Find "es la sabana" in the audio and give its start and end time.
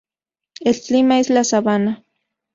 1.19-2.03